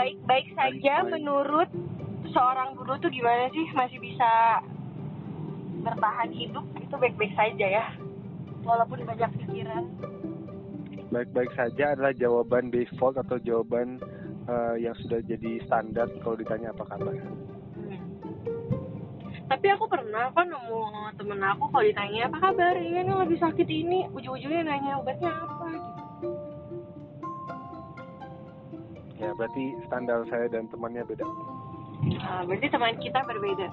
baik-baik 0.00 0.46
saja 0.56 1.04
Baik-baik. 1.04 1.12
menurut 1.12 1.70
seorang 2.32 2.72
guru 2.72 2.96
tuh 3.04 3.12
gimana 3.12 3.52
sih? 3.52 3.66
Masih 3.76 4.00
bisa 4.00 4.64
bertahan 5.84 6.32
hidup? 6.32 6.64
Itu 6.80 6.96
baik-baik 6.96 7.36
saja 7.36 7.66
ya. 7.68 7.84
Walaupun 8.64 9.04
banyak 9.04 9.30
pikiran. 9.44 9.84
Baik-baik 11.12 11.52
saja 11.52 11.92
adalah 11.92 12.14
jawaban 12.16 12.72
default 12.72 13.18
atau 13.20 13.36
jawaban 13.44 14.00
eh, 14.48 14.74
yang 14.80 14.96
sudah 15.04 15.20
jadi 15.26 15.60
standar 15.68 16.08
kalau 16.24 16.36
ditanya 16.38 16.72
apa 16.72 16.84
kabar. 16.88 17.14
Hmm. 17.80 17.98
tapi 19.50 19.66
aku 19.66 19.90
pernah 19.90 20.30
kok 20.30 20.46
nemu 20.46 21.10
temen 21.18 21.42
aku 21.42 21.66
kalau 21.74 21.82
ditanya 21.82 22.30
apa 22.30 22.38
kabar? 22.38 22.78
Nih 22.78 23.02
lagi 23.02 23.34
sakit 23.34 23.66
ini. 23.66 24.06
Ujung-ujungnya 24.14 24.62
nanya 24.62 25.02
obatnya 25.02 25.34
apa? 25.34 25.66
gitu 25.74 25.89
Ya 29.20 29.30
berarti 29.30 29.76
standar 29.84 30.24
saya 30.26 30.48
dan 30.48 30.64
temannya 30.66 31.04
beda. 31.04 31.24
Nah, 32.16 32.40
berarti 32.42 32.66
teman 32.66 32.96
kita 32.96 33.20
berbeda 33.22 33.68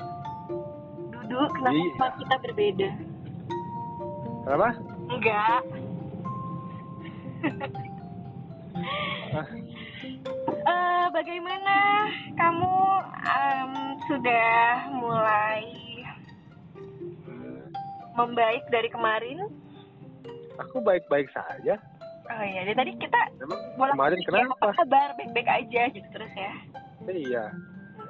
duduk 1.10 1.50
kenapa 1.54 1.72
Iya. 1.74 1.92
teman 1.94 2.14
kita 2.18 2.36
berbeda 2.40 2.90
Kenapa? 4.44 4.70
enggak 5.08 5.62
Ah, 9.30 9.48
Eh, 10.68 11.06
bagaimana 11.10 11.76
kamu 12.34 12.76
em, 13.24 13.72
sudah 14.04 14.52
mulai 14.94 15.64
membaik 18.14 18.68
dari 18.68 18.90
kemarin? 18.90 19.48
aku 20.58 20.82
baik-baik 20.82 21.30
saja. 21.30 21.80
Oh 22.28 22.44
iya, 22.44 22.62
dari 22.64 22.76
tadi 22.76 22.92
kita 23.00 23.22
Memang 23.40 23.60
bolak 23.80 23.94
kemarin 23.96 24.20
kenapa? 24.28 24.54
apa 24.60 24.72
kabar? 24.78 25.10
Baik-baik 25.16 25.48
aja 25.48 25.82
gitu 25.90 26.08
terus 26.12 26.34
ya. 26.36 26.52
Iya. 27.08 27.44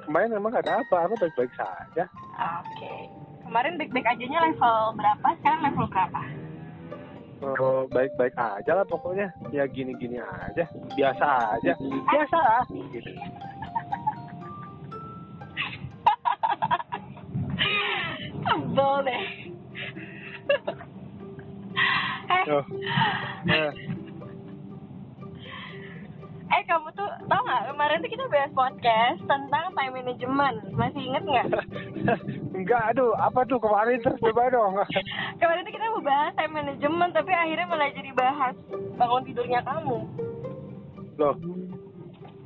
Kemarin 0.04 0.34
memang 0.34 0.52
ada 0.52 0.82
apa? 0.82 0.96
Aku 1.06 1.14
baik-baik 1.16 1.52
saja. 1.54 2.04
Oke. 2.60 2.92
Kemarin 3.44 3.78
baik-baik 3.78 4.10
ajanya 4.10 4.38
level 4.42 4.78
berapa? 4.96 5.28
Sekarang 5.38 5.60
level 5.64 5.86
berapa? 5.88 6.20
Oh, 7.38 7.86
baik-baik 7.88 8.34
aja 8.34 8.72
lah 8.74 8.82
pokoknya. 8.84 9.30
Ya 9.54 9.64
gini-gini 9.64 10.18
aja. 10.18 10.66
Biasa 10.92 11.54
aja. 11.54 11.72
Biasa 12.10 12.36
lah. 12.36 12.62
Gitu. 12.90 13.06
Tebel 18.48 18.94
deh. 19.06 19.22
eh. 22.28 22.44
Nah, 22.48 22.64
eh 23.54 23.70
kemarin 27.88 28.04
tuh 28.04 28.12
kita 28.20 28.26
bahas 28.28 28.52
podcast 28.52 29.20
tentang 29.24 29.64
time 29.72 29.94
management. 29.96 30.56
Masih 30.76 31.08
inget 31.08 31.24
nggak? 31.24 31.46
enggak, 32.60 32.82
aduh, 32.92 33.16
apa 33.16 33.48
tuh 33.48 33.56
kemarin 33.56 33.96
terus 34.04 34.20
coba 34.20 34.52
dong. 34.52 34.76
Kemarin 35.40 35.64
tuh 35.64 35.72
kita 35.72 35.88
mau 35.96 36.04
bahas 36.04 36.36
time 36.36 36.52
management 36.52 37.16
tapi 37.16 37.32
akhirnya 37.32 37.64
malah 37.64 37.88
jadi 37.88 38.12
bahas 38.12 38.52
bangun 38.92 39.24
tidurnya 39.24 39.64
kamu. 39.64 40.04
Loh, 41.16 41.34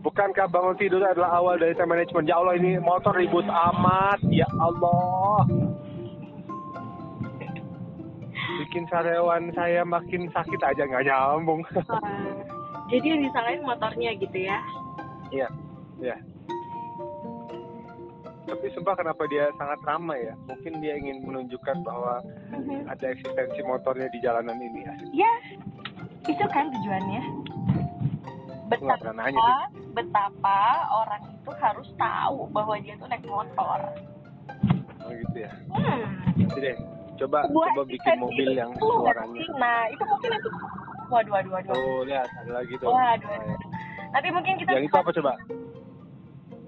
bukankah 0.07 0.47
bangun 0.47 0.79
tidur 0.79 1.03
adalah 1.03 1.35
awal 1.35 1.59
dari 1.59 1.75
time 1.75 1.91
management? 1.91 2.31
Ya 2.31 2.39
Allah, 2.39 2.55
ini 2.63 2.79
motor 2.79 3.11
ribut 3.11 3.43
amat. 3.51 4.23
Ya 4.31 4.47
Allah. 4.63 5.43
Bikin 8.63 8.87
sariawan 8.87 9.51
saya 9.59 9.83
makin 9.83 10.31
sakit 10.31 10.61
aja 10.63 10.87
nggak 10.87 11.03
nyambung. 11.03 11.67
jadi 12.95 13.07
yang 13.11 13.27
disalahin 13.27 13.67
motornya 13.67 14.15
gitu 14.23 14.39
ya? 14.39 14.63
Iya, 15.33 15.49
iya. 16.05 16.17
Tapi 18.43 18.67
sumpah 18.77 18.95
kenapa 18.99 19.25
dia 19.33 19.49
sangat 19.57 19.81
ramai 19.89 20.29
ya? 20.29 20.35
Mungkin 20.45 20.85
dia 20.85 20.95
ingin 21.01 21.25
menunjukkan 21.25 21.81
bahwa 21.81 22.21
ada 22.85 23.07
eksistensi 23.09 23.65
motornya 23.65 24.13
di 24.13 24.19
jalanan 24.21 24.61
ini. 24.61 24.85
Ya, 25.17 25.33
itu 26.29 26.45
kan 26.53 26.69
tujuannya. 26.69 27.23
Pernah 28.73 29.13
nanya 29.13 29.37
Betapa, 29.37 29.53
betapa 29.93 30.61
orang 31.05 31.23
itu 31.29 31.51
harus 31.61 31.89
tahu 32.01 32.49
bahwa 32.57 32.75
dia 32.81 32.97
tuh 32.97 33.09
naik 33.09 33.25
motor. 33.29 33.81
Oh 35.05 35.13
gitu 35.13 35.37
ya. 35.45 35.53
Hmm. 35.73 36.09
Deh, 36.57 36.77
coba 37.21 37.45
Sebuah 37.49 37.69
coba 37.73 37.83
bikin 37.85 38.17
mobil 38.17 38.49
yang 38.57 38.73
itu, 38.73 38.85
suaranya. 38.85 39.43
Nah, 39.61 39.81
itu 39.93 40.03
mungkin 40.09 40.31
itu. 40.41 40.51
Waduh, 41.13 41.33
waduh, 41.37 41.51
waduh. 41.53 41.73
Tuh 41.77 42.01
lihat 42.09 42.29
ada 42.33 42.51
lagi 42.65 42.75
tuh. 42.81 42.89
Waduh, 42.89 43.29
waduh. 43.29 43.59
Nanti 44.13 44.29
mungkin 44.29 44.55
kita 44.57 44.71
Yang 44.73 44.87
itu 44.87 44.97
apa 44.97 45.11
coba? 45.13 45.33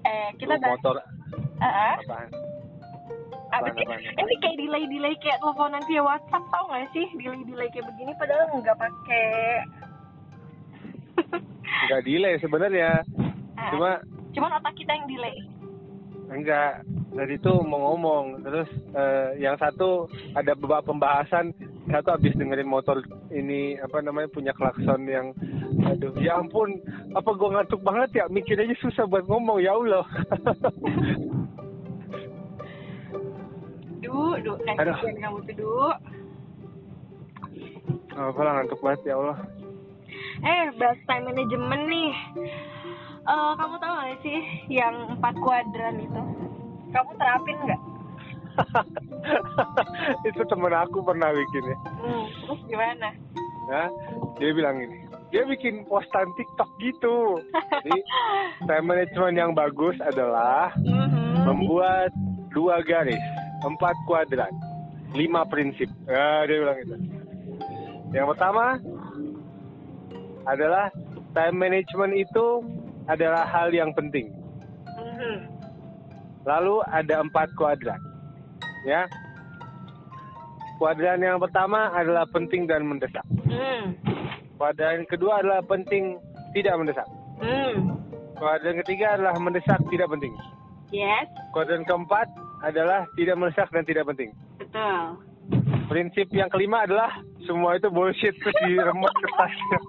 Eh, 0.03 0.29
kita 0.37 0.53
bahas. 0.55 0.71
motor 0.71 0.95
apaan? 1.59 2.29
Apa 3.47 3.67
sih? 3.71 3.85
Ini 3.87 4.33
kayak 4.37 4.57
delay-delay 4.59 5.13
kayak 5.17 5.39
teleponan 5.39 5.81
via 5.85 6.01
WhatsApp 6.01 6.43
tau 6.49 6.65
gak 6.67 6.89
sih? 6.91 7.05
Delay-delay 7.15 7.67
kayak 7.71 7.87
begini 7.87 8.11
padahal 8.15 8.49
nggak 8.51 8.77
pakai. 8.77 9.29
Enggak 11.85 12.01
delay 12.03 12.33
sebenarnya. 12.37 12.91
Ah, 13.55 13.69
Cuma 13.71 13.89
cuman 14.31 14.51
otak 14.53 14.75
kita 14.75 14.91
yang 14.91 15.07
delay. 15.07 15.37
enggak 16.25 16.81
dari 17.13 17.37
itu 17.37 17.53
mau 17.61 17.93
ngomong 17.93 18.41
terus 18.41 18.65
eh, 18.91 19.37
yang 19.37 19.53
satu 19.55 20.09
ada 20.33 20.57
beberapa 20.57 20.81
pembahasan 20.83 21.53
satu 21.85 22.11
habis 22.11 22.33
dengerin 22.33 22.65
motor 22.65 22.97
ini 23.29 23.77
apa 23.77 24.01
namanya 24.01 24.27
punya 24.27 24.49
klakson 24.51 25.05
yang 25.05 25.37
aduh 25.85 26.13
ya 26.17 26.35
ampun 26.35 26.81
apa 27.13 27.29
gua 27.31 27.49
ngantuk 27.55 27.81
banget 27.81 28.09
ya 28.13 28.25
mikir 28.27 28.57
aja 28.57 28.73
susah 28.79 29.05
buat 29.05 29.25
ngomong 29.25 29.61
ya 29.61 29.73
Allah 29.73 30.05
Du, 33.99 34.13
du, 34.37 34.53
eh, 34.63 34.75
Aduh. 34.77 34.93
kamu 35.17 35.39
tuh, 35.43 35.55
Du. 35.57 35.69
apa 38.13 38.39
lah 38.39 38.51
ngantuk 38.55 38.79
banget 38.79 39.01
ya 39.03 39.17
Allah 39.17 39.37
Eh, 40.37 40.65
bahas 40.77 40.99
time 41.03 41.25
management 41.25 41.83
nih. 41.89 42.11
Eh, 43.25 43.51
kamu 43.57 43.75
tahu 43.75 43.93
gak 43.97 44.19
sih 44.21 44.39
yang 44.69 44.93
empat 45.09 45.33
kuadran 45.41 45.97
itu? 45.97 46.21
Kamu 46.93 47.11
terapin 47.17 47.57
nggak? 47.65 47.81
itu 50.29 50.41
temen 50.45 50.71
aku 50.71 51.03
pernah 51.03 51.27
bikin 51.27 51.63
ya 51.65 51.77
Hmm, 51.99 52.23
terus 52.39 52.61
gimana? 52.71 53.09
Nah, 53.67 53.87
dia 54.37 54.53
bilang 54.53 54.79
ini 54.79 55.01
dia 55.29 55.43
bikin 55.43 55.83
postan 55.85 56.27
TikTok 56.33 56.69
gitu 56.79 57.41
jadi 57.81 57.99
time 58.63 58.85
management 58.85 59.35
yang 59.35 59.51
bagus 59.51 59.97
adalah 59.99 60.71
Mhm. 60.79 61.43
membuat 61.45 62.09
dua 62.49 62.79
garis, 62.81 63.19
empat 63.61 63.93
kuadran, 64.07 64.49
lima 65.11 65.43
prinsip. 65.43 65.91
Ya, 66.07 66.47
dia 66.47 66.57
bilang 66.63 66.79
itu. 66.79 66.95
Yang 68.15 68.27
pertama 68.31 68.79
adalah 70.47 70.87
time 71.35 71.57
management 71.59 72.13
itu 72.15 72.45
adalah 73.05 73.43
hal 73.43 73.75
yang 73.75 73.91
penting. 73.91 74.31
Mhm. 74.87 75.35
Lalu 76.47 76.75
ada 76.87 77.15
empat 77.19 77.51
kuadran, 77.59 77.99
ya. 78.87 79.03
Kuadran 80.79 81.19
yang 81.19 81.37
pertama 81.37 81.91
adalah 81.91 82.23
penting 82.31 82.65
dan 82.65 82.87
mendesak. 82.87 83.23
Hmm. 84.55 84.59
Kuadran 84.63 85.03
kedua 85.11 85.43
adalah 85.43 85.59
penting 85.67 86.15
tidak 86.55 86.79
mendesak. 86.79 87.07
Hmm. 87.43 87.99
Kuadran 88.39 88.79
ketiga 88.87 89.19
adalah 89.19 89.35
mendesak 89.35 89.79
tidak 89.91 90.07
penting. 90.07 90.31
Yes, 90.95 91.27
Kuadran 91.51 91.83
keempat 91.83 92.31
adalah 92.63 93.03
tidak 93.19 93.35
mendesak 93.35 93.67
dan 93.75 93.83
tidak 93.83 94.07
penting. 94.07 94.31
betul. 94.55 95.19
Prinsip 95.85 96.31
yang 96.33 96.49
kelima 96.49 96.87
adalah 96.87 97.21
semua 97.45 97.77
itu 97.77 97.91
bullshit 97.93 98.33
terus 98.41 98.57
diremet 98.65 99.13
kertasnya. 99.21 99.79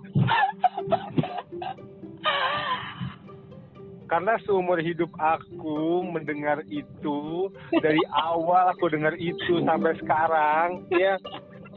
Karena 4.07 4.39
seumur 4.47 4.78
hidup 4.78 5.10
aku 5.19 6.04
mendengar 6.07 6.62
itu 6.69 7.48
dari 7.83 7.98
awal 8.12 8.71
aku 8.71 8.86
dengar 8.92 9.16
itu 9.19 9.65
sampai 9.66 9.98
sekarang 9.98 10.84
ya 10.95 11.19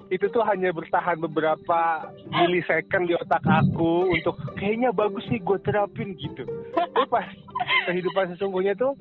itu 0.10 0.26
tuh 0.34 0.42
hanya 0.42 0.74
bertahan 0.74 1.22
beberapa 1.22 2.10
milisecond 2.34 3.06
di 3.06 3.14
otak 3.14 3.46
aku 3.46 4.10
untuk 4.10 4.34
kayaknya 4.58 4.90
bagus 4.90 5.22
nih 5.30 5.38
gue 5.42 5.58
terapin 5.62 6.18
gitu. 6.18 6.46
Tapi 6.74 7.06
pas 7.14 7.30
kehidupan 7.86 8.34
sesungguhnya 8.34 8.74
tuh 8.74 8.98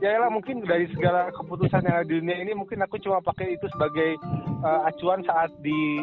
ya 0.00 0.16
lah 0.20 0.30
mungkin 0.32 0.64
dari 0.64 0.88
segala 0.92 1.30
keputusan 1.32 1.84
yang 1.84 1.94
ada 2.00 2.08
di 2.08 2.20
dunia 2.20 2.36
ini 2.40 2.54
mungkin 2.56 2.82
aku 2.84 2.98
cuma 3.00 3.20
pakai 3.20 3.56
itu 3.56 3.68
sebagai 3.76 4.16
uh, 4.64 4.88
acuan 4.88 5.24
saat 5.24 5.52
di 5.60 6.00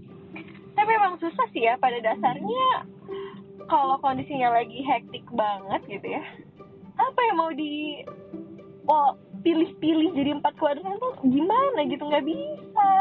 Tapi 0.74 0.90
memang 0.90 1.14
susah 1.18 1.48
sih 1.54 1.66
ya 1.66 1.78
pada 1.81 1.98
dasarnya 2.02 2.86
kalau 3.70 3.98
kondisinya 4.02 4.50
lagi 4.62 4.84
hektik 4.84 5.24
banget 5.34 5.81
gitu 5.90 6.08
ya. 6.22 6.24
Apa 6.98 7.19
yang 7.30 7.38
mau 7.38 7.51
di 7.54 8.04
oh, 8.88 9.12
pilih-pilih 9.44 10.16
jadi 10.16 10.31
empat 10.40 10.54
kuadran 10.57 10.95
tuh 11.00 11.13
gimana 11.28 11.80
gitu 11.88 12.04
nggak 12.07 12.25
bisa. 12.25 12.92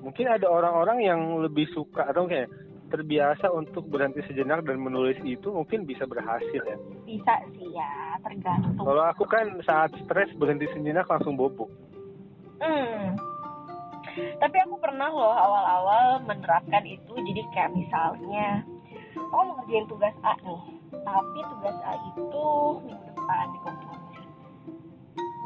Mungkin 0.00 0.26
ada 0.30 0.48
orang-orang 0.48 1.04
yang 1.04 1.20
lebih 1.44 1.68
suka 1.76 2.08
atau 2.08 2.24
kayak 2.24 2.48
terbiasa 2.88 3.52
untuk 3.52 3.84
berhenti 3.92 4.24
sejenak 4.24 4.64
dan 4.64 4.80
menulis 4.80 5.20
itu 5.20 5.52
mungkin 5.52 5.84
bisa 5.84 6.08
berhasil 6.08 6.62
ya. 6.64 6.76
Bisa 7.04 7.34
sih 7.52 7.68
ya, 7.76 8.16
tergantung. 8.24 8.80
Kalau 8.80 9.04
aku 9.04 9.28
kan 9.28 9.60
saat 9.68 9.92
stres 10.08 10.32
berhenti 10.40 10.64
sejenak 10.72 11.04
langsung 11.04 11.36
bobo. 11.36 11.68
Hmm. 12.58 13.14
Tapi 14.18 14.56
aku 14.66 14.80
pernah 14.80 15.12
loh 15.12 15.30
awal-awal 15.30 16.24
menerapkan 16.24 16.82
itu 16.88 17.12
jadi 17.12 17.42
kayak 17.54 17.70
misalnya 17.76 18.64
aku 19.14 19.36
mau 19.46 19.54
ngerjain 19.62 19.86
tugas 19.86 20.16
A 20.26 20.34
nih 20.42 20.77
tapi 20.92 21.38
tugas 21.52 21.76
A 21.84 21.92
itu 22.12 22.44
minggu 22.84 23.04
depan 23.12 23.46
dikonfirmasi 23.56 23.98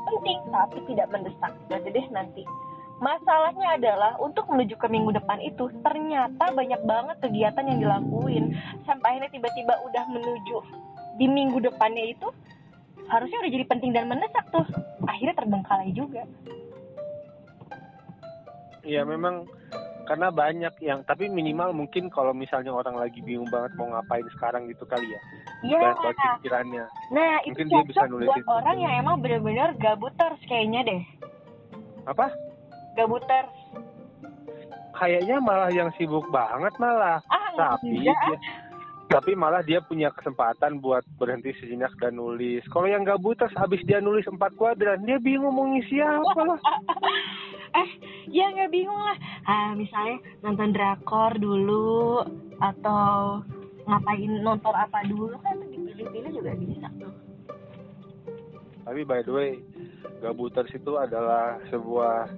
penting 0.03 0.39
tapi 0.53 0.79
tidak 0.87 1.09
mendesak. 1.11 1.53
Jadi 1.71 1.89
deh 1.91 2.07
nanti. 2.13 2.45
Masalahnya 3.03 3.75
adalah 3.75 4.15
untuk 4.23 4.47
menuju 4.47 4.79
ke 4.79 4.87
minggu 4.87 5.11
depan 5.11 5.43
itu 5.43 5.67
ternyata 5.83 6.55
banyak 6.55 6.79
banget 6.87 7.17
kegiatan 7.19 7.67
yang 7.67 7.79
dilakuin. 7.83 8.55
Sampai 8.87 9.19
akhirnya 9.19 9.31
tiba-tiba 9.35 9.75
udah 9.91 10.05
menuju 10.07 10.57
di 11.19 11.27
minggu 11.27 11.59
depannya 11.59 12.15
itu 12.15 12.31
harusnya 13.11 13.43
udah 13.43 13.51
jadi 13.51 13.65
penting 13.67 13.91
dan 13.91 14.07
mendesak 14.07 14.47
tuh. 14.55 14.63
Akhirnya 15.11 15.35
terbengkalai 15.35 15.91
juga. 15.91 16.23
Iya 18.87 19.03
memang 19.03 19.51
karena 20.03 20.29
banyak 20.29 20.75
yang 20.83 21.01
tapi 21.05 21.31
minimal 21.31 21.71
mungkin 21.71 22.11
kalau 22.11 22.35
misalnya 22.35 22.75
orang 22.75 22.99
lagi 22.99 23.23
bingung 23.23 23.47
banget 23.49 23.71
mau 23.79 23.87
ngapain 23.89 24.27
sekarang 24.35 24.67
gitu 24.67 24.83
kali 24.85 25.07
ya. 25.07 25.21
Iya. 25.63 25.79
Banyak 25.79 25.99
banget 25.99 26.17
pikirannya. 26.41 26.85
Nah, 27.11 27.35
itu 27.43 27.55
Mungkin 27.55 27.67
dia 27.71 27.83
bisa 27.87 28.01
cocok 28.03 28.11
nulis 28.11 28.29
buat 28.29 28.43
itu. 28.43 28.51
orang 28.51 28.77
yang 28.79 28.95
emang 28.99 29.17
bener-bener 29.23 29.69
gabuters 29.79 30.41
kayaknya 30.45 30.81
deh. 30.83 31.03
Apa? 32.05 32.27
Gabuters. 32.95 33.53
Kayaknya 34.93 35.37
malah 35.41 35.71
yang 35.71 35.91
sibuk 35.97 36.27
banget 36.29 36.75
malah. 36.77 37.19
Ah, 37.27 37.51
Tapi 37.57 37.97
juga. 37.97 38.13
dia, 38.13 38.37
tapi 39.09 39.33
malah 39.35 39.61
dia 39.61 39.81
punya 39.81 40.09
kesempatan 40.09 40.79
buat 40.79 41.05
berhenti 41.17 41.53
sejenak 41.59 41.93
dan 41.99 42.17
nulis. 42.17 42.63
Kalau 42.71 42.87
yang 42.87 43.03
gabut 43.03 43.37
terus 43.37 43.53
habis 43.57 43.81
dia 43.85 44.01
nulis 44.01 44.25
empat 44.25 44.53
kuadran, 44.57 45.05
dia 45.05 45.19
bingung 45.19 45.53
mau 45.53 45.69
ngisi 45.69 46.01
apa 46.01 46.41
lah. 46.45 46.61
ya 48.31 48.51
nggak 48.53 48.71
bingung 48.71 48.99
lah. 48.99 49.19
Ah, 49.49 49.71
misalnya 49.75 50.23
nonton 50.45 50.71
drakor 50.71 51.35
dulu 51.39 52.23
atau 52.63 53.43
ngapain 53.83 54.33
nonton 54.43 54.75
apa 54.75 55.03
dulu 55.11 55.35
kan 55.43 55.59
dipilih-pilih 55.67 56.31
juga 56.31 56.53
bisa 56.55 56.89
tuh. 57.03 57.13
Tapi 58.83 59.01
by 59.07 59.23
the 59.23 59.33
way, 59.33 59.51
gabuters 60.23 60.71
itu 60.75 60.99
adalah 60.99 61.59
sebuah 61.71 62.31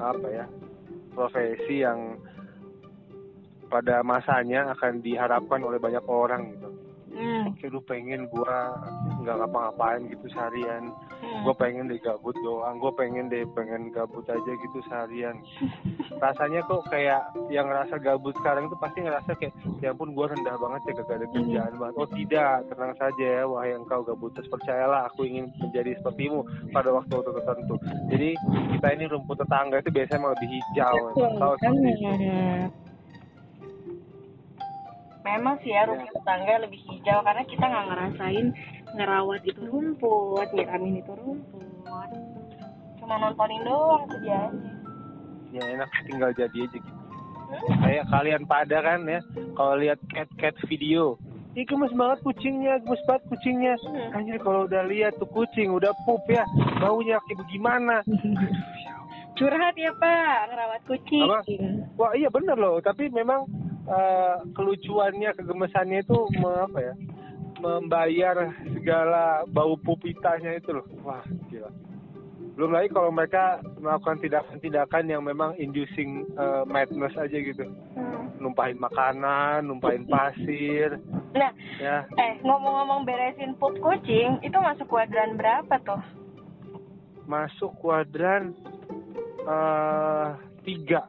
apa 0.00 0.28
ya 0.28 0.46
profesi 1.12 1.84
yang 1.84 2.16
pada 3.68 4.04
masanya 4.04 4.72
akan 4.76 5.00
diharapkan 5.00 5.64
oleh 5.64 5.80
banyak 5.80 6.04
orang 6.04 6.52
gitu. 6.56 6.68
Hmm. 7.12 7.52
Oke, 7.52 7.68
lu 7.68 7.80
pengen 7.84 8.28
gua 8.28 8.72
nggak 9.20 9.36
ngapa-ngapain 9.36 10.08
gitu 10.08 10.28
seharian. 10.32 10.92
Hmm. 11.32 11.44
Gue 11.48 11.54
pengen 11.56 11.88
deh 11.88 11.96
gabut 11.98 12.36
doang. 12.44 12.76
Gue 12.76 12.92
pengen 12.92 13.32
deh 13.32 13.48
pengen 13.56 13.88
gabut 13.88 14.24
aja 14.28 14.52
gitu 14.52 14.78
seharian. 14.86 15.40
Rasanya 16.22 16.60
kok 16.68 16.84
kayak 16.92 17.32
yang 17.48 17.66
ngerasa 17.66 17.96
gabut 17.98 18.36
sekarang 18.36 18.68
itu 18.68 18.76
pasti 18.76 19.00
ngerasa 19.00 19.30
kayak 19.40 19.54
ya 19.80 19.96
ampun 19.96 20.12
gue 20.12 20.26
rendah 20.28 20.56
banget 20.60 20.80
ya 20.84 20.92
gak 21.00 21.16
ada 21.16 21.26
kerjaan 21.32 21.72
banget. 21.80 21.94
Oh 21.96 22.08
tidak, 22.08 22.56
tenang 22.68 22.94
saja 23.00 23.24
ya 23.24 23.42
wahai 23.48 23.72
engkau 23.72 24.04
gabuters 24.04 24.48
percayalah 24.52 25.08
aku 25.08 25.24
ingin 25.24 25.48
menjadi 25.58 25.96
sepertimu 25.98 26.44
pada 26.70 26.92
waktu-waktu 26.92 27.30
tertentu. 27.40 27.74
Jadi 28.12 28.28
kita 28.76 28.88
ini 28.92 29.04
rumput 29.08 29.36
tetangga 29.40 29.80
itu 29.80 29.90
biasanya 29.90 30.20
malah 30.20 30.34
lebih 30.36 30.50
hijau. 30.52 30.96
Tahu 31.16 31.54
itu. 31.56 31.70
Memang 35.22 35.54
sih 35.62 35.70
ya 35.70 35.86
rumput 35.86 36.10
tetangga 36.12 36.54
lebih 36.66 36.80
hijau 36.82 37.18
karena 37.22 37.42
kita 37.46 37.64
nggak 37.64 37.86
ngerasain 37.88 38.46
ngerawat 38.96 39.42
itu 39.48 39.62
rumput, 39.68 40.48
nyiramin 40.52 41.00
itu 41.00 41.12
rumput. 41.12 42.10
Cuma 43.02 43.14
nontonin 43.18 43.62
doang 43.66 44.04
kerjaannya. 44.08 44.72
Ya 45.52 45.62
enak 45.76 45.90
tinggal 46.08 46.32
jadi 46.32 46.48
aja 46.64 46.78
gitu. 46.80 46.90
Kayak 47.84 48.08
kalian 48.08 48.42
pada 48.48 48.80
kan 48.80 49.04
ya, 49.04 49.20
kalau 49.52 49.76
lihat 49.76 50.00
cat 50.08 50.24
cat 50.40 50.56
video, 50.64 51.20
Ih 51.52 51.68
gemes 51.68 51.92
banget 51.92 52.24
kucingnya, 52.24 52.80
gemes 52.80 53.04
banget 53.04 53.28
kucingnya. 53.28 53.76
Hmm. 53.84 54.16
Anjir 54.16 54.40
kalau 54.40 54.64
udah 54.64 54.88
lihat 54.88 55.20
tuh 55.20 55.28
kucing 55.28 55.68
udah 55.68 55.92
pup 56.08 56.24
ya, 56.24 56.48
baunya 56.80 57.20
kayak 57.28 57.44
bagaimana? 57.44 58.00
Curhat 59.36 59.76
ya 59.76 59.92
Pak, 59.92 60.38
ngerawat 60.48 60.82
kucing. 60.88 61.28
Apa? 61.28 61.44
Wah 62.00 62.12
iya 62.16 62.32
bener 62.32 62.56
loh, 62.56 62.80
tapi 62.80 63.12
memang 63.12 63.44
eh, 63.84 64.36
kelucuannya, 64.56 65.36
kegemesannya 65.36 66.00
itu 66.00 66.16
apa 66.40 66.78
ya, 66.80 66.94
membayar 67.62 68.50
segala 68.74 69.46
bau 69.46 69.78
pupitanya 69.78 70.58
itu 70.58 70.74
loh. 70.74 70.86
Wah 71.06 71.22
gila. 71.46 71.70
Belum 72.58 72.74
lagi 72.74 72.92
kalau 72.92 73.08
mereka 73.08 73.62
melakukan 73.80 74.20
tindakan-tindakan 74.20 75.08
yang 75.08 75.22
memang 75.22 75.54
inducing 75.56 76.26
eh, 76.34 76.62
madness 76.66 77.14
aja 77.14 77.38
gitu. 77.38 77.64
Hmm. 77.94 78.34
Numpahin 78.42 78.76
makanan, 78.82 79.70
numpahin 79.70 80.02
pasir, 80.10 80.98
Nah, 81.32 81.48
ya 81.80 82.04
eh 82.18 82.36
ngomong-ngomong 82.44 83.08
beresin 83.08 83.56
pup 83.56 83.72
kucing, 83.80 84.42
itu 84.44 84.58
masuk 84.58 84.90
kuadran 84.90 85.38
berapa 85.38 85.78
tuh? 85.86 86.02
masuk 87.26 87.70
kuadran 87.78 88.54
eh 89.42 90.28
tiga 90.62 91.06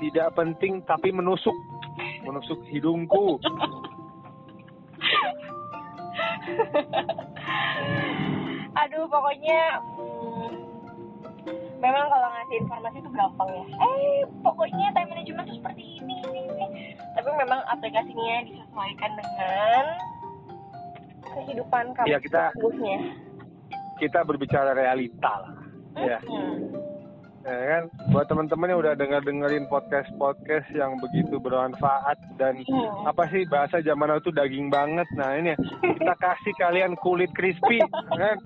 tidak 0.00 0.28
penting 0.32 0.80
tapi 0.88 1.12
menusuk 1.12 1.54
menusuk 2.30 2.62
hidungku 2.66 3.42
Aduh, 8.72 9.04
pokoknya 9.06 9.60
hmm, 9.98 10.50
memang 11.78 12.04
kalau 12.06 12.28
ngasih 12.30 12.56
informasi 12.60 12.96
itu 12.98 13.10
gampang 13.12 13.50
ya. 13.50 13.64
Eh, 13.66 14.18
pokoknya 14.40 14.86
time 14.94 15.10
management 15.10 15.46
tuh 15.46 15.56
seperti 15.58 15.82
ini, 16.00 16.16
ini, 16.24 16.40
ini. 16.48 16.66
Tapi 17.12 17.28
memang 17.34 17.60
aplikasinya 17.68 18.46
disesuaikan 18.46 19.10
dengan 19.12 19.84
kehidupan 21.28 21.84
kamu 21.94 22.06
Iya, 22.08 22.18
kita- 22.18 22.54
kita 24.00 24.20
berbicara 24.24 24.72
realita 24.72 25.44
lah 25.44 25.52
ya 26.00 26.18
Hmm. 26.24 26.56
ya 26.56 26.79
kan? 27.42 27.82
Buat 28.12 28.26
teman-teman 28.28 28.70
yang 28.70 28.80
udah 28.80 28.94
dengar 28.94 29.20
dengerin 29.24 29.64
podcast 29.66 30.08
podcast 30.16 30.68
yang 30.72 30.96
begitu 31.00 31.40
bermanfaat 31.40 32.18
dan 32.36 32.60
Hmm. 32.64 33.08
apa 33.08 33.24
sih 33.28 33.48
bahasa 33.48 33.80
zaman 33.80 34.12
now 34.12 34.20
itu 34.20 34.28
daging 34.30 34.68
banget. 34.68 35.08
Nah 35.16 35.36
ini 35.36 35.52
ya, 35.52 35.56
kita 35.96 36.14
kasih 36.20 36.54
kalian 36.60 36.92
kulit 37.00 37.32
crispy 37.32 37.80
kan? 38.12 38.36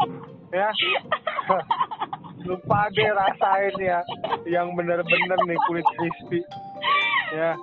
Ya? 0.54 0.70
Lupa 2.44 2.92
deh 2.92 3.08
rasain 3.08 3.74
ya 3.80 4.00
yang 4.44 4.76
bener-bener 4.76 5.38
nih 5.48 5.58
kulit 5.66 5.86
crispy. 5.96 6.40
Ya? 7.34 7.56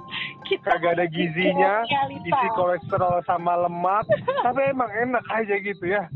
Kagak 0.52 1.00
ada 1.00 1.08
gizinya 1.08 1.80
isi 2.12 2.48
kolesterol 2.60 3.24
sama 3.24 3.56
lemak 3.56 4.04
tapi 4.44 4.68
emang 4.68 4.92
enak 4.92 5.24
aja 5.32 5.56
gitu 5.64 5.88
ya 5.88 6.12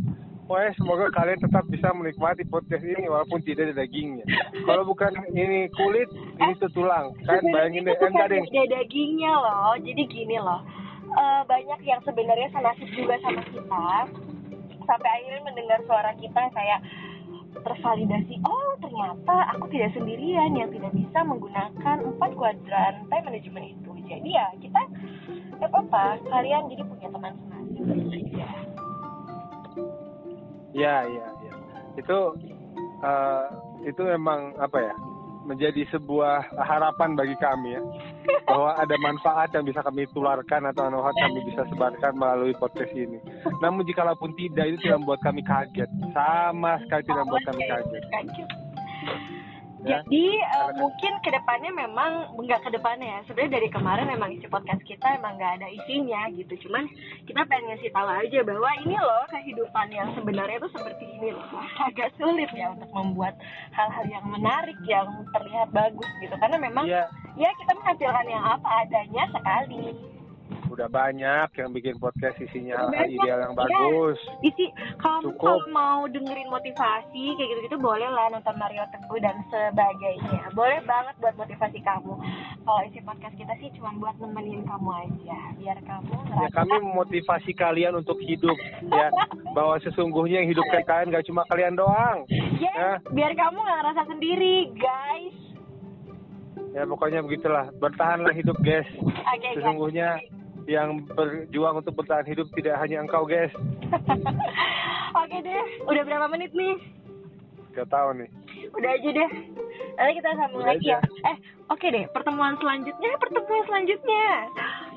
Pokoknya 0.45 0.71
semoga 0.77 1.05
kalian 1.09 1.41
tetap 1.41 1.65
bisa 1.73 1.89
menikmati 1.89 2.45
podcast 2.45 2.85
ini 2.85 3.09
walaupun 3.09 3.41
tidak 3.41 3.73
ada 3.73 3.81
dagingnya. 3.81 4.25
Kalau 4.61 4.85
bukan 4.85 5.09
ini 5.33 5.73
kulit, 5.73 6.05
ini 6.13 6.53
tuh 6.61 6.69
tulang. 6.69 7.17
Kan 7.25 7.41
bayangin 7.49 7.89
deh, 7.89 7.97
enggak 7.97 8.29
deh. 8.29 8.45
ada 8.45 8.63
dagingnya 8.69 9.33
loh 9.33 9.73
jadi 9.81 10.01
gini 10.05 10.37
loh 10.37 10.61
Eh, 11.15 11.41
banyak 11.47 11.79
yang 11.87 12.01
sebenarnya 12.03 12.51
senasib 12.51 12.89
juga 12.91 13.15
sama 13.23 13.39
kita 13.47 13.87
sampai 14.83 15.09
akhirnya 15.15 15.41
mendengar 15.47 15.79
suara 15.87 16.11
kita 16.19 16.41
kayak 16.51 16.83
tervalidasi 17.55 18.35
oh 18.43 18.75
ternyata 18.83 19.55
aku 19.55 19.71
tidak 19.71 19.95
sendirian 19.95 20.51
yang 20.51 20.67
tidak 20.75 20.91
bisa 20.91 21.23
menggunakan 21.23 21.97
empat 22.03 22.31
kuadran 22.35 22.93
time 23.07 23.25
management 23.31 23.65
itu 23.79 23.91
jadi 24.11 24.27
ya 24.27 24.47
kita 24.59 24.81
ya 25.55 25.67
apa 25.71 26.19
kalian 26.27 26.67
jadi 26.67 26.83
punya 26.83 27.07
teman 27.15 27.33
semasing 27.79 28.27
ya 28.35 28.49
Ya, 30.75 31.07
ya, 31.07 31.27
ya. 31.39 31.53
Itu 31.95 32.35
eh, 32.99 33.45
itu 33.87 34.01
memang 34.03 34.59
apa 34.59 34.77
ya? 34.83 34.95
Menjadi 35.45 35.85
sebuah 35.93 36.57
harapan 36.57 37.15
bagi 37.15 37.37
kami 37.39 37.79
ya. 37.79 37.81
Bahwa 38.43 38.75
ada 38.75 38.95
manfaat 38.99 39.53
yang 39.55 39.63
bisa 39.63 39.79
kami 39.85 40.03
tularkan 40.11 40.67
atau 40.67 40.89
manfaat 40.89 41.15
kami 41.21 41.39
bisa 41.47 41.63
sebarkan 41.71 42.13
melalui 42.19 42.51
podcast 42.59 42.91
ini. 42.91 43.21
Namun 43.63 43.87
jikalaupun 43.87 44.35
tidak 44.35 44.73
itu 44.73 44.77
tidak 44.83 44.99
membuat 45.05 45.21
kami 45.23 45.41
kaget. 45.45 45.89
Sama 46.11 46.81
sekali 46.83 47.01
tidak 47.07 47.23
membuat 47.23 47.43
kami 47.47 47.63
kaget. 47.71 48.03
Ya. 49.85 50.01
Jadi 50.01 50.25
eh, 50.41 50.71
mungkin 50.81 51.13
ke 51.21 51.29
depannya 51.29 51.69
memang 51.69 52.33
nggak 52.33 52.65
ke 52.65 52.69
depannya 52.73 53.05
ya. 53.05 53.19
Sebenarnya 53.29 53.61
dari 53.61 53.69
kemarin 53.69 54.05
memang 54.09 54.33
isi 54.33 54.49
podcast 54.49 54.81
kita 54.81 55.21
emang 55.21 55.37
nggak 55.37 55.61
ada 55.61 55.67
isinya 55.69 56.25
gitu. 56.33 56.57
Cuman 56.65 56.89
kita 57.29 57.45
pengen 57.45 57.77
ngasih 57.77 57.93
tahu 57.93 58.09
aja 58.09 58.39
bahwa 58.41 58.69
ini 58.81 58.97
loh 58.97 59.23
kehidupan 59.29 59.87
yang 59.93 60.09
sebenarnya 60.17 60.57
itu 60.57 60.69
seperti 60.73 61.05
ini 61.05 61.29
loh. 61.37 61.45
Agak 61.87 62.09
sulit 62.17 62.49
ya 62.57 62.73
untuk 62.73 62.89
membuat 62.89 63.37
hal-hal 63.77 64.05
yang 64.09 64.25
menarik 64.25 64.77
yang 64.89 65.05
terlihat 65.29 65.69
bagus 65.69 66.09
gitu. 66.17 66.33
Karena 66.41 66.57
memang 66.57 66.89
Iya, 66.89 67.05
ya 67.37 67.49
kita 67.61 67.71
menghasilkan 67.77 68.25
yang 68.25 68.43
apa 68.43 68.69
adanya 68.89 69.23
sekali. 69.29 70.14
Udah 70.67 70.87
banyak 70.87 71.47
yang 71.55 71.69
bikin 71.71 71.95
podcast 71.97 72.35
isinya 72.37 72.89
Banyak, 72.89 73.15
ideal 73.15 73.39
yang 73.41 73.53
iya. 73.53 73.61
bagus. 73.63 74.17
Isi 74.41 74.65
kamu 74.97 75.31
Cukup. 75.31 75.39
kalau 75.39 75.65
mau 75.71 75.99
dengerin 76.05 76.49
motivasi 76.49 77.23
kayak 77.33 77.49
gitu-gitu 77.49 77.77
boleh 77.77 78.05
lah 78.05 78.27
nonton 78.29 78.55
Mario 78.55 78.83
Teguh 78.89 79.19
dan 79.19 79.39
sebagainya. 79.47 80.51
Boleh 80.51 80.79
banget 80.83 81.15
buat 81.17 81.35
motivasi 81.35 81.79
kamu. 81.79 82.13
Kalau 82.61 82.81
isi 82.85 82.99
podcast 83.01 83.35
kita 83.35 83.53
sih 83.57 83.69
cuma 83.77 83.93
buat 83.95 84.15
nemenin 84.17 84.65
kamu 84.65 84.89
aja, 84.91 85.39
biar 85.55 85.77
kamu 85.81 86.11
Ya 86.11 86.23
ngerasa 86.25 86.55
kami 86.55 86.75
memotivasi 86.81 87.51
kalian 87.53 87.93
untuk 87.95 88.17
hidup 88.19 88.57
ya 88.83 89.07
bahwa 89.57 89.75
sesungguhnya 89.79 90.43
yang 90.43 90.49
hidup 90.51 90.65
kalian 90.67 91.13
gak 91.13 91.27
cuma 91.27 91.47
kalian 91.47 91.75
doang. 91.75 92.25
Yes, 92.29 92.73
Ya. 92.75 92.91
biar 93.11 93.31
kamu 93.33 93.57
nggak 93.57 93.79
ngerasa 93.83 94.01
sendiri, 94.07 94.55
guys. 94.75 95.37
Ya 96.75 96.83
pokoknya 96.83 97.23
begitulah. 97.23 97.71
Bertahanlah 97.79 98.35
hidup, 98.35 98.59
guys. 98.59 98.87
Oke, 98.99 99.49
guys. 99.55 100.44
Yang 100.65 101.05
berjuang 101.13 101.81
untuk 101.81 101.93
bertahan 101.93 102.25
hidup 102.25 102.49
tidak 102.57 102.75
hanya 102.81 103.05
engkau, 103.05 103.25
guys. 103.25 103.53
Oke 105.21 105.37
deh, 105.41 105.61
udah 105.85 106.03
berapa 106.03 106.27
menit 106.27 106.51
nih? 106.51 106.75
Gak 107.75 107.87
tahu 107.91 108.17
nih. 108.17 108.29
Udah 108.71 108.89
aja 108.91 109.09
deh. 109.11 109.29
Nanti 109.95 110.11
kita 110.19 110.29
sambung 110.35 110.63
Udah 110.63 110.75
lagi 110.75 110.87
aja. 110.91 110.99
ya. 110.99 111.27
Eh, 111.31 111.37
oke 111.67 111.87
deh. 111.87 112.05
Pertemuan 112.11 112.55
selanjutnya, 112.59 113.11
pertemuan 113.19 113.63
selanjutnya. 113.67 114.25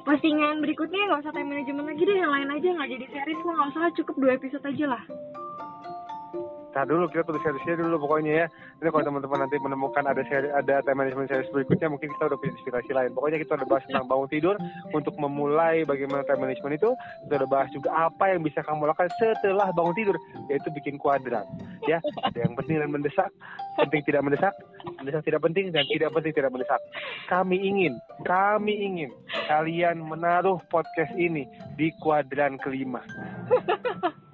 Postingan 0.06 0.62
berikutnya 0.62 1.10
nggak 1.10 1.22
usah 1.26 1.34
time 1.34 1.50
management 1.50 1.90
lagi 1.90 2.02
deh. 2.06 2.18
Yang 2.22 2.32
lain 2.34 2.48
aja 2.54 2.68
nggak 2.78 2.90
jadi 2.94 3.06
series 3.10 3.40
lah. 3.42 3.54
Nggak 3.58 3.68
usah 3.74 3.90
cukup 3.98 4.14
dua 4.18 4.32
episode 4.38 4.64
aja 4.64 4.84
lah. 4.94 5.02
Nah 6.76 6.84
dulu 6.84 7.08
kita 7.08 7.24
tulis 7.24 7.40
seriesnya 7.40 7.80
dulu 7.80 8.04
pokoknya 8.04 8.32
ya. 8.44 8.46
Ini 8.78 8.88
kalau 8.92 9.04
teman-teman 9.04 9.38
nanti 9.48 9.56
menemukan 9.58 10.04
ada 10.04 10.22
seri, 10.28 10.48
ada 10.52 10.84
time 10.84 10.98
management 11.00 11.28
series 11.32 11.50
berikutnya 11.50 11.88
mungkin 11.88 12.08
kita 12.14 12.24
udah 12.28 12.38
punya 12.38 12.52
inspirasi 12.54 12.90
lain. 12.92 13.10
Pokoknya 13.16 13.38
kita 13.40 13.52
udah 13.58 13.66
bahas 13.66 13.84
tentang 13.88 14.06
bangun 14.06 14.28
tidur 14.28 14.54
untuk 14.92 15.14
memulai 15.16 15.82
bagaimana 15.88 16.22
time 16.28 16.44
management 16.44 16.74
itu. 16.76 16.90
Kita 17.26 17.34
udah 17.44 17.50
bahas 17.50 17.68
juga 17.72 17.88
apa 17.96 18.24
yang 18.30 18.40
bisa 18.44 18.60
kamu 18.62 18.84
lakukan 18.92 19.10
setelah 19.16 19.68
bangun 19.72 19.94
tidur 19.96 20.16
yaitu 20.52 20.68
bikin 20.76 21.00
kuadran. 21.00 21.44
Ya, 21.88 22.04
ada 22.20 22.38
yang 22.38 22.52
penting 22.52 22.84
dan 22.84 22.90
mendesak, 22.92 23.30
penting 23.80 24.02
tidak 24.04 24.22
mendesak, 24.26 24.54
mendesak 25.00 25.22
tidak 25.24 25.40
penting 25.40 25.72
dan 25.72 25.84
tidak 25.88 26.10
penting 26.12 26.32
tidak 26.36 26.52
mendesak. 26.52 26.80
Kami 27.32 27.56
ingin, 27.56 27.96
kami 28.28 28.74
ingin 28.76 29.10
kalian 29.48 30.04
menaruh 30.04 30.60
podcast 30.68 31.14
ini 31.16 31.48
di 31.80 31.88
kuadran 32.04 32.60
kelima. 32.60 33.00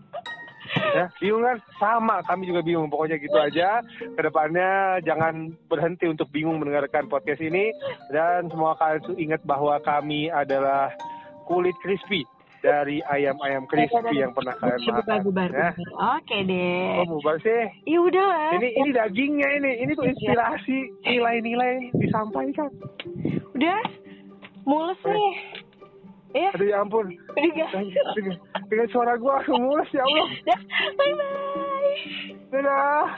ya 0.93 1.05
bingung 1.23 1.43
kan? 1.45 1.57
Sama 1.81 2.21
kami 2.27 2.51
juga 2.51 2.61
bingung. 2.61 2.93
Pokoknya 2.93 3.17
gitu 3.17 3.39
aja. 3.39 3.81
Ke 3.87 4.21
depannya 4.21 5.01
jangan 5.07 5.55
berhenti 5.67 6.11
untuk 6.11 6.29
bingung 6.29 6.61
mendengarkan 6.61 7.09
podcast 7.09 7.41
ini. 7.41 7.73
Dan 8.13 8.53
semua 8.53 8.77
kalian 8.77 9.17
ingat 9.17 9.41
bahwa 9.47 9.81
kami 9.81 10.29
adalah 10.29 10.93
kulit 11.49 11.77
crispy 11.85 12.25
dari 12.65 13.05
ayam-ayam 13.05 13.69
crispy 13.69 14.25
yang 14.25 14.33
pernah 14.33 14.57
kalian 14.57 14.81
makan. 14.89 15.49
ya. 15.53 15.71
Oke 16.17 16.39
deh. 16.49 17.05
oh 17.05 17.21
bubar 17.21 17.37
sih. 17.45 17.63
Ya 17.85 18.01
udah 18.01 18.25
lah. 18.25 18.51
ini 18.57 18.69
ini 18.73 18.91
dagingnya 18.97 19.49
ini. 19.61 19.73
Ini 19.85 19.93
tuh 19.93 20.09
inspirasi 20.09 20.79
nilai-nilai 21.05 21.93
disampaikan. 21.93 22.73
Udah. 23.53 23.81
Mulus 24.65 24.97
nih. 25.05 25.61
Ya. 26.35 26.51
aduh 26.51 26.67
ya 26.67 26.83
ampun. 26.83 27.15
Dengan, 27.39 28.35
dengan 28.67 28.87
suara 28.91 29.15
gua 29.15 29.39
aku 29.39 29.55
mulus 29.55 29.87
ya 29.95 30.03
Allah. 30.03 30.29
Bye 30.99 31.15
bye. 31.15 31.55
dadah 32.51 33.15